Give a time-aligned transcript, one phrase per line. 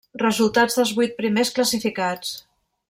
[0.19, 2.35] Resultats dels vuit primers classificats.